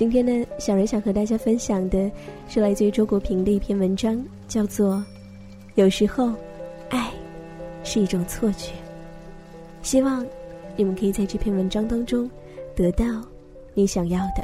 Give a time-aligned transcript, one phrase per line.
[0.00, 2.10] 今天呢，小人想和大家分享的
[2.48, 4.94] 是来自于周国平的一篇文章，叫做
[5.74, 6.32] 《有时候，
[6.88, 7.10] 爱
[7.84, 8.72] 是一种错觉》。
[9.82, 10.24] 希望
[10.74, 12.30] 你们可以在这篇文章当中
[12.74, 13.04] 得到
[13.74, 14.42] 你想要的。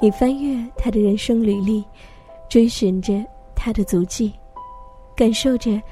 [0.00, 1.84] 你翻阅他的人生履历，
[2.48, 3.12] 追寻着
[3.66, 4.32] 他的足迹，
[5.16, 5.82] 感受着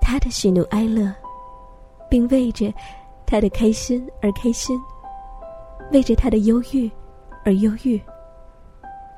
[0.00, 1.14] 他的喜怒哀乐，
[2.08, 2.74] 并为着
[3.24, 4.76] 他的开心而开心，
[5.92, 6.90] 为着他的忧郁
[7.44, 8.02] 而忧郁。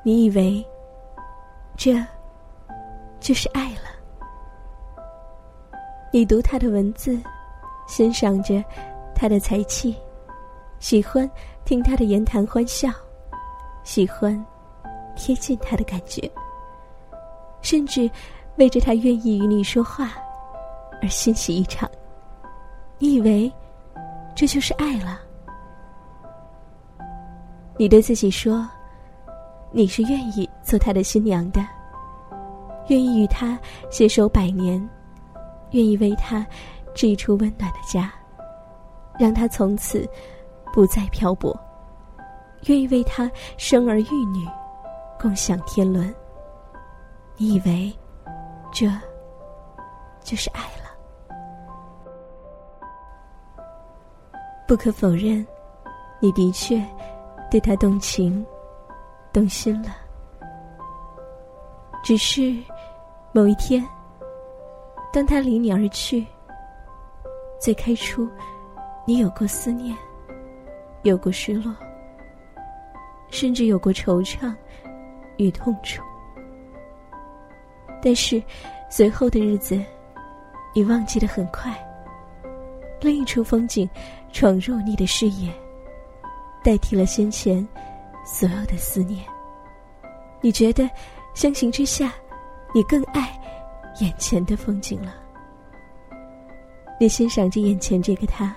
[0.02, 0.62] 你以为
[1.74, 2.06] 这
[3.18, 3.88] 就是爱了？
[6.12, 7.18] 你读他的文字，
[7.88, 8.62] 欣赏着
[9.14, 9.96] 他的才气，
[10.80, 11.26] 喜欢
[11.64, 12.90] 听他的言谈欢笑。
[13.84, 14.38] 喜欢
[15.16, 16.30] 贴近他的感觉，
[17.62, 18.10] 甚至
[18.56, 20.12] 为着他愿意与你说话
[21.00, 21.88] 而欣喜一场。
[22.98, 23.50] 你以为
[24.34, 25.20] 这就是爱了？
[27.78, 28.68] 你对自己说，
[29.70, 31.66] 你是愿意做他的新娘的，
[32.88, 33.58] 愿意与他
[33.90, 34.78] 携手百年，
[35.70, 36.46] 愿意为他
[36.94, 38.12] 织一处温暖的家，
[39.18, 40.08] 让他从此
[40.72, 41.58] 不再漂泊。
[42.66, 44.46] 愿意为他生儿育女，
[45.18, 46.14] 共享天伦。
[47.36, 47.92] 你以为
[48.72, 48.86] 这
[50.22, 50.90] 就是爱了？
[54.68, 55.44] 不可否认，
[56.20, 56.80] 你的确
[57.50, 58.44] 对他动情、
[59.32, 59.96] 动心了。
[62.02, 62.56] 只是
[63.32, 63.84] 某一天，
[65.12, 66.26] 当他离你而去，
[67.60, 68.28] 最开初，
[69.06, 69.96] 你有过思念，
[71.02, 71.74] 有过失落。
[73.30, 74.54] 甚至有过惆怅
[75.38, 76.02] 与痛楚，
[78.02, 78.42] 但是
[78.90, 79.80] 随后的日子，
[80.74, 81.72] 你忘记的很快。
[83.00, 83.88] 另一处风景
[84.32, 85.52] 闯入你的视野，
[86.62, 87.66] 代替了先前
[88.24, 89.24] 所有的思念。
[90.40, 90.88] 你觉得
[91.34, 92.12] 相形之下，
[92.74, 93.40] 你更爱
[94.00, 95.14] 眼前的风景了。
[97.00, 98.54] 你欣赏着眼前这个他，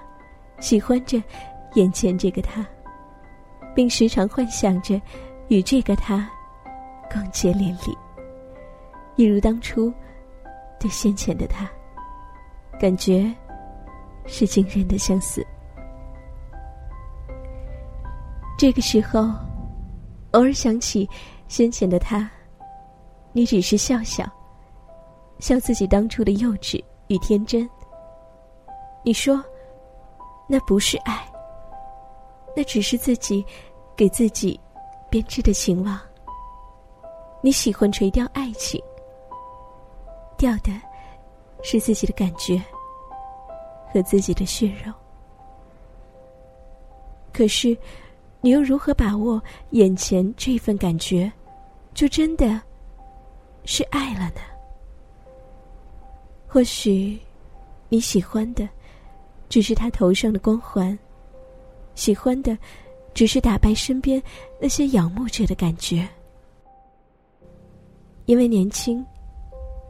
[0.59, 1.21] 喜欢着
[1.75, 2.65] 眼前这个他。
[3.75, 5.01] 并时常幻想着
[5.49, 6.29] 与这个他
[7.11, 7.97] 共结连理，
[9.15, 9.93] 一如当初
[10.79, 11.69] 对先前的他，
[12.79, 13.33] 感觉
[14.25, 15.45] 是惊人的相似。
[18.57, 19.21] 这个时候，
[20.31, 21.09] 偶尔想起
[21.47, 22.29] 先前的他，
[23.31, 24.25] 你只是笑笑，
[25.39, 27.69] 笑自己当初的幼稚与天真。
[29.03, 29.43] 你说，
[30.47, 31.25] 那不是爱。
[32.55, 33.45] 那只是自己
[33.97, 34.59] 给自己
[35.09, 35.99] 编织的情网。
[37.41, 38.81] 你喜欢垂钓爱情，
[40.37, 40.71] 掉的
[41.63, 42.61] 是自己的感觉
[43.91, 44.93] 和自己的血肉。
[47.33, 47.77] 可是，
[48.41, 49.41] 你又如何把握
[49.71, 51.31] 眼前这份感觉，
[51.93, 52.61] 就真的
[53.65, 54.41] 是爱了呢？
[56.47, 57.19] 或许，
[57.89, 58.67] 你喜欢的
[59.49, 60.97] 只是他头上的光环。
[61.95, 62.57] 喜欢的，
[63.13, 64.21] 只是打败身边
[64.59, 66.07] 那些仰慕者的感觉。
[68.25, 69.05] 因为年轻，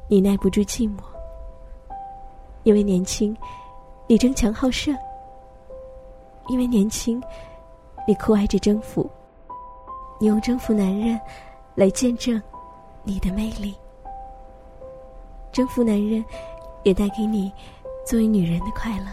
[0.08, 1.02] 你耐不住寂寞；
[2.64, 3.36] 因为年轻，
[4.08, 4.96] 你争强好胜；
[6.48, 7.22] 因为年轻，
[8.08, 9.10] 你酷爱着征服。
[10.20, 11.20] 你用征服男人
[11.74, 12.42] 来见证
[13.04, 13.76] 你的魅力。
[15.52, 16.24] 征服男人，
[16.84, 17.52] 也带给你
[18.06, 19.08] 作为女人的快乐。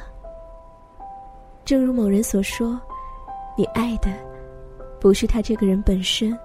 [1.65, 2.79] 正如某人所说，
[3.57, 4.11] 你爱的
[5.01, 6.39] 不是他这个人本身，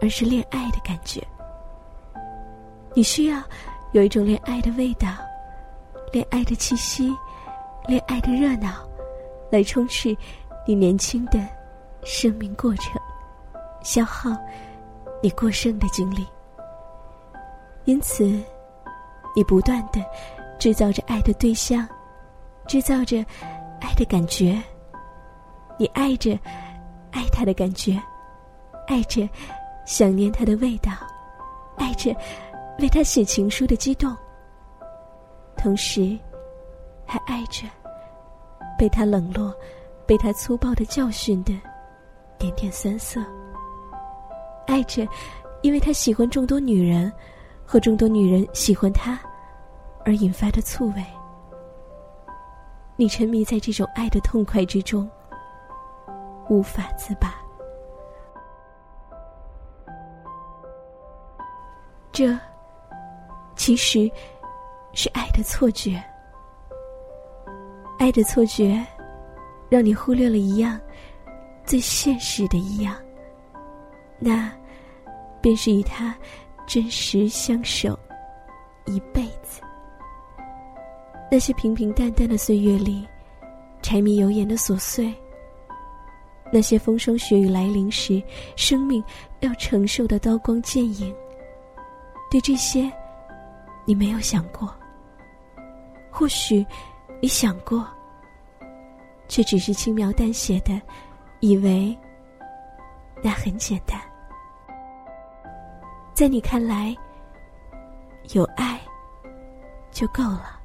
[0.00, 1.22] 而是恋爱的感觉。
[2.96, 3.42] 你需要
[3.92, 5.08] 有一种恋爱的味道、
[6.10, 7.14] 恋爱的气息、
[7.86, 8.88] 恋爱的热闹，
[9.50, 10.16] 来充斥
[10.66, 11.38] 你年轻的
[12.04, 12.94] 生命过程，
[13.82, 14.30] 消耗
[15.22, 16.26] 你过剩的精力。
[17.84, 18.24] 因此，
[19.34, 20.02] 你不断的
[20.58, 21.86] 制造着爱的对象，
[22.66, 23.22] 制造着。
[23.78, 24.58] 爱的感觉，
[25.78, 26.32] 你爱着
[27.12, 28.02] 爱他的感觉，
[28.88, 29.28] 爱着
[29.84, 30.92] 想念他的味道，
[31.76, 32.10] 爱着
[32.78, 34.14] 为他写情书的激动，
[35.56, 36.18] 同时
[37.06, 37.66] 还爱着
[38.78, 39.54] 被他冷落、
[40.06, 41.58] 被他粗暴的教训的
[42.38, 43.20] 点点酸涩，
[44.66, 45.06] 爱着
[45.62, 47.10] 因为他喜欢众多女人
[47.64, 49.18] 和众多女人喜欢他
[50.04, 51.04] 而引发的醋味。
[52.94, 55.08] 你沉迷在这种爱的痛快之中，
[56.48, 57.34] 无法自拔。
[62.12, 62.38] 这
[63.66, 64.08] 其实
[64.92, 66.00] 是爱的错觉。
[67.98, 68.80] 爱的错觉，
[69.68, 70.80] 让你忽略了一样
[71.64, 72.94] 最现实的一样，
[74.20, 74.52] 那
[75.40, 76.16] 便是与他
[76.64, 77.98] 真实相守
[78.84, 79.60] 一辈子。
[81.28, 83.04] 那些平平淡淡的岁月里，
[83.82, 85.12] 柴米油盐的琐碎；
[86.52, 88.22] 那些风霜雪雨来临时，
[88.54, 89.02] 生命
[89.40, 91.12] 要承受的刀光剑影。
[92.30, 92.88] 对这些，
[93.86, 94.70] 你没有想过。
[96.10, 96.66] 或许。
[97.18, 97.88] 你想过，
[99.26, 100.78] 却只是轻描淡写的，
[101.40, 101.96] 以为
[103.22, 103.98] 那很简单。
[106.12, 106.94] 在你看来，
[108.34, 108.78] 有爱
[109.90, 110.60] 就够了。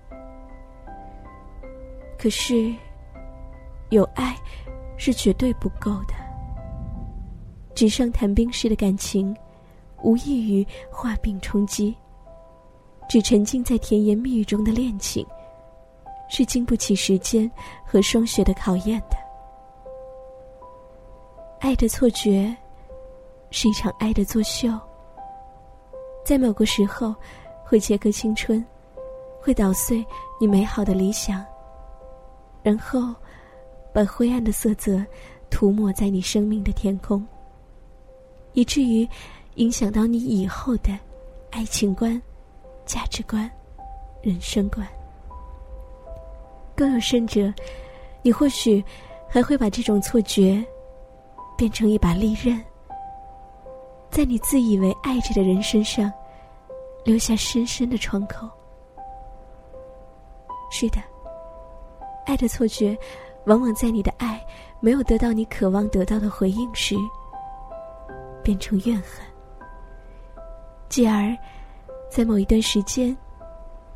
[2.20, 2.76] 可是，
[3.92, 4.36] 有爱
[4.98, 6.14] 是绝对不够的。
[7.74, 9.34] 纸上谈兵式的感情，
[10.02, 11.96] 无异于画饼充饥。
[13.12, 15.28] 只沉浸在甜言蜜语中的恋情。
[16.30, 17.52] 是经不起时间
[17.86, 19.18] 和霜雪的考验的。
[21.60, 22.56] 爱的错觉，
[23.50, 24.70] 是一场爱的作秀。
[26.24, 27.14] 在某个时候，
[27.66, 28.66] 会切割青春，
[29.42, 30.06] 会捣碎
[30.40, 31.46] 你美好的理想，
[32.64, 33.14] 然后
[33.94, 35.06] 把灰暗的色泽
[35.50, 37.28] 涂抹在你生命的天空，
[38.54, 39.06] 以至于
[39.56, 40.98] 影响到你以后的
[41.50, 42.22] 爱情观、
[42.92, 43.50] 价值观、
[44.22, 44.86] 人生观。
[46.76, 47.50] 更有甚者，
[48.22, 48.84] 你或许
[49.30, 50.62] 还会把这种错觉
[51.58, 52.62] 变成一把利刃，
[54.10, 56.12] 在你自以为爱着的人身上
[57.06, 58.46] 留下深深的创口。
[60.70, 61.00] 是的，
[62.26, 62.98] 爱的错觉，
[63.46, 64.46] 往往在你的爱
[64.82, 66.98] 没有得到你渴望得到的回应时，
[68.44, 69.26] 变成怨恨，
[70.90, 71.34] 继而
[72.12, 73.18] 在某一段时间，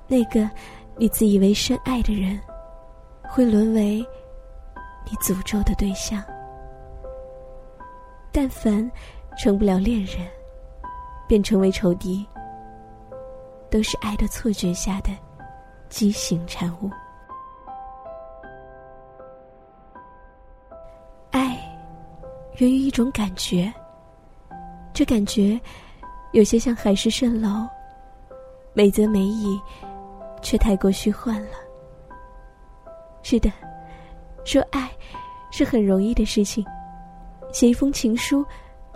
[0.07, 0.49] 那个
[0.95, 2.39] 你自以为深爱的人。
[3.27, 3.97] 会沦为
[5.03, 6.23] 你诅咒的对象。
[8.31, 8.89] 但凡
[9.37, 10.25] 成不了恋人，
[11.27, 12.25] 便成为仇敌，
[13.69, 15.09] 都是爱的错觉下的
[15.89, 16.89] 畸形产物。
[21.31, 21.57] 爱
[22.57, 23.73] 源于一种感觉，
[24.93, 25.59] 这感觉
[26.31, 27.67] 有些像海市蜃楼，
[28.75, 29.59] 美则美矣，
[30.41, 31.51] 却太过虚幻了。
[33.23, 33.49] 是的，
[34.43, 34.91] 说爱
[35.49, 36.63] 是很容易的事情，
[37.53, 38.45] 写一封情书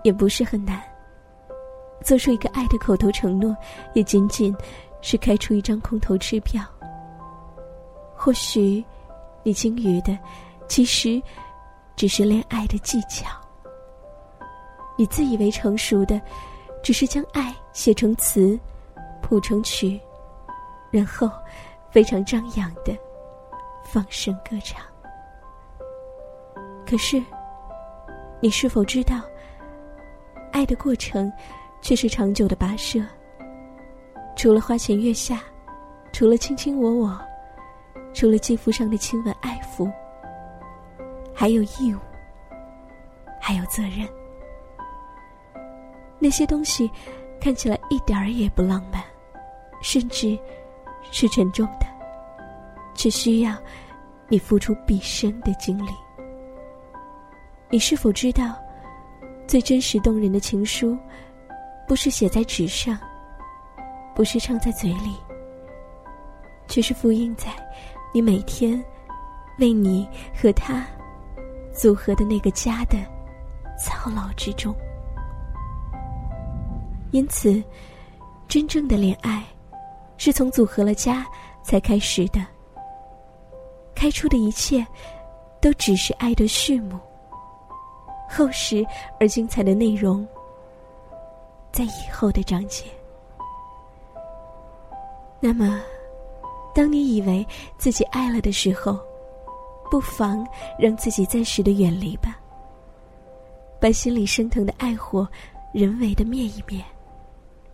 [0.04, 0.84] 也不是很难。
[2.04, 3.56] 做出一个爱的口头承诺，
[3.94, 4.54] 也仅仅
[5.02, 6.62] 是开出一张空头支票。
[8.18, 8.84] 或许，
[9.44, 10.20] 你精于的，
[10.68, 11.22] 其实
[11.96, 13.28] 只是恋爱的技巧；
[14.98, 16.22] 你自以为成熟的，
[16.84, 18.60] 只是将爱写成词，
[19.30, 20.00] 谱成曲，
[20.90, 21.30] 然后
[21.92, 22.98] 非常张扬的。
[23.84, 24.84] 放声歌唱。
[26.86, 27.24] 可是，
[28.40, 29.22] 你是否知道，
[30.52, 31.32] 爱的过程
[31.82, 33.04] 却是长久的跋涉？
[34.36, 35.42] 除了花前月下，
[36.14, 37.20] 除了卿卿我我，
[38.14, 39.92] 除了肌肤上的亲吻爱抚，
[41.34, 42.00] 还有义务，
[43.40, 44.08] 还有责任。
[46.20, 46.92] 那些东西
[47.42, 49.04] 看起来一点儿也不浪漫，
[49.82, 50.38] 甚至
[51.12, 51.88] 是沉重的。
[52.94, 53.56] 只需要
[54.28, 55.92] 你付出毕生的精力。
[57.70, 58.56] 你是否知道，
[59.48, 60.98] 最真实动人的情书，
[61.88, 62.98] 不是写在纸上，
[64.14, 65.16] 不是唱在嘴里，
[66.68, 67.48] 却是复印在
[68.14, 68.84] 你每天
[69.60, 70.06] 为你
[70.36, 70.86] 和他
[71.72, 72.98] 组合的那个家的
[73.78, 74.76] 操劳之中。
[77.12, 77.64] 因此，
[78.48, 79.44] 真正的恋爱，
[80.20, 81.26] 是从组合了家
[81.64, 82.46] 才开始的。
[83.96, 84.86] 开出的一切，
[85.60, 87.00] 都只是爱的序幕。
[88.30, 88.86] 厚实
[89.20, 90.26] 而精彩的内容，
[91.72, 92.86] 在以后的章节。
[95.40, 95.82] 那么，
[96.76, 97.46] 当你以为
[97.78, 99.00] 自己爱了的时候，
[99.90, 100.46] 不妨
[100.78, 102.38] 让自己暂时的远离吧，
[103.82, 105.28] 把心里升腾的爱火
[105.74, 106.84] 人为的灭一灭，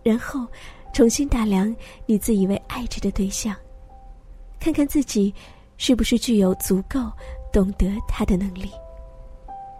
[0.02, 0.46] 然后
[0.96, 1.76] 重新打量
[2.06, 3.54] 你自以为爱着的对象，
[4.58, 5.34] 看看自己。
[5.76, 6.98] 是不是具有足够
[7.52, 8.72] 懂得他的能力？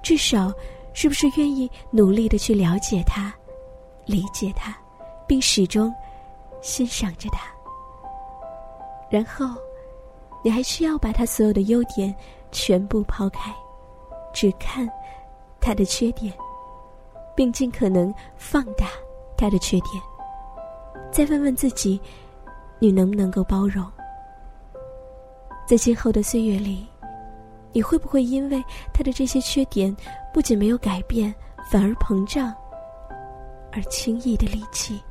[0.02, 0.52] 至少，
[0.92, 3.34] 是不是愿意努力的去了解他、
[4.04, 4.76] 理解他，
[5.26, 5.90] 并始终
[6.60, 7.46] 欣赏着他？
[9.10, 9.58] 然后，
[10.44, 12.14] 你还需要把他所有的优点
[12.52, 13.50] 全部抛开，
[14.34, 14.86] 只看
[15.62, 16.30] 他的缺点，
[17.34, 18.86] 并尽可能放大
[19.34, 19.92] 他的缺点。
[21.10, 22.00] 再问问自己，
[22.78, 23.84] 你能不能够包容？
[25.66, 26.86] 在今后的岁月里，
[27.72, 29.94] 你会不会因为他的这些缺点，
[30.32, 31.34] 不仅没有改变，
[31.70, 32.54] 反而膨胀，
[33.72, 35.02] 而轻易的离弃？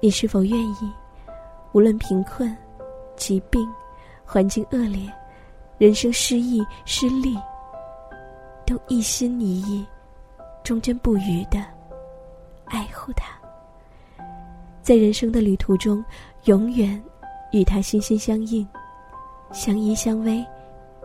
[0.00, 0.92] 你是否愿意，
[1.72, 2.54] 无论贫困、
[3.16, 3.66] 疾病、
[4.24, 5.08] 环境恶劣、
[5.78, 7.38] 人生失意、失利，
[8.66, 9.86] 都一心一意、
[10.64, 11.64] 忠贞不渝的
[12.64, 13.38] 爱护他，
[14.82, 16.04] 在人生的旅途中，
[16.44, 17.02] 永远。
[17.54, 18.66] 与他心心相印，
[19.52, 20.42] 相依相偎，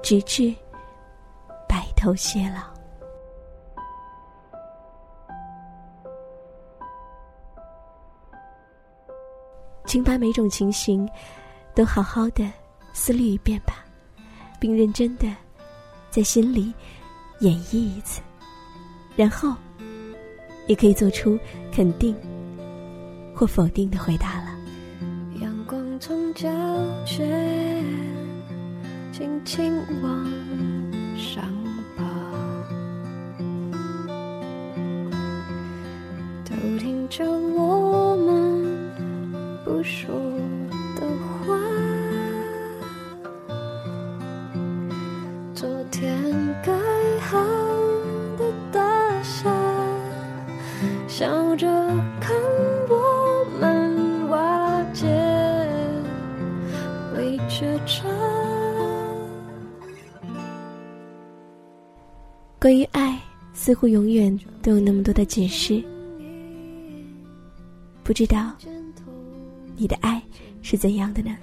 [0.01, 0.55] 直至
[1.67, 2.61] 白头偕老。
[9.85, 11.05] 请把每种情形
[11.75, 12.49] 都好好的
[12.93, 13.83] 思虑一遍吧，
[14.57, 15.27] 并认真的
[16.09, 16.73] 在心里
[17.41, 18.21] 演绎一次，
[19.17, 19.53] 然后
[20.67, 21.37] 也可以做出
[21.73, 22.15] 肯定
[23.37, 24.45] 或否定的回答了。
[25.39, 26.49] 阳光从胶
[27.05, 27.85] 卷
[29.11, 30.25] 轻轻往
[31.15, 31.43] 上
[31.95, 32.03] 爬，
[36.43, 38.91] 都听着我们
[39.63, 40.09] 不说
[40.95, 41.05] 的
[41.45, 41.55] 话。
[45.53, 46.11] 昨天
[46.63, 46.73] 盖
[47.21, 47.37] 好
[48.35, 48.81] 的大
[49.21, 49.51] 厦，
[51.07, 51.67] 笑着
[52.19, 52.35] 看。
[62.67, 63.17] 关于爱，
[63.53, 65.81] 似乎永远都有那么多的解释。
[68.03, 68.51] 不知道
[69.77, 70.21] 你的爱
[70.61, 71.33] 是怎样的呢？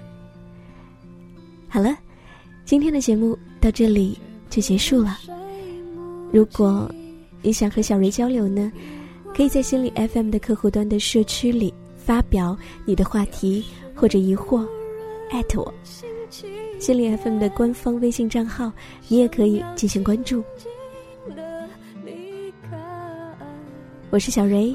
[1.67, 1.97] 好了，
[2.63, 4.15] 今天的节目到这里
[4.51, 5.17] 就结束了。
[6.31, 6.87] 如果
[7.41, 8.71] 你想和小瑞交流呢，
[9.33, 12.55] 可以在心理 FM 的客户端的社区里发表
[12.85, 13.65] 你的话题
[13.95, 14.63] 或者疑惑，
[15.31, 15.73] 艾特我。
[16.77, 18.71] 心理 FM 的官方微信账号，
[19.07, 20.43] 你也可以进行关注。
[24.15, 24.73] 我是小蕊，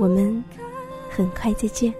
[0.00, 0.42] 我们
[1.08, 1.94] 很快再见。